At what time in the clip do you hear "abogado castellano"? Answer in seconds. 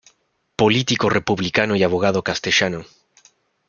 1.83-2.85